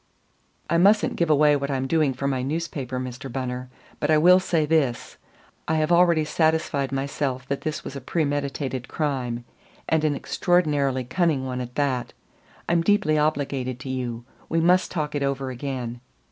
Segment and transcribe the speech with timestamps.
[0.67, 3.31] I mustn't give away what I'm doing for my newspaper, Mr.
[3.31, 3.69] Bunner,
[3.99, 5.17] but I will say this:
[5.67, 9.45] I have already satisfied myself that this was a premeditated crime,
[9.87, 12.13] and an extraordinarily cunning one at that.
[12.67, 14.25] I'm deeply obliged to you.
[14.49, 16.01] We must talk it over again."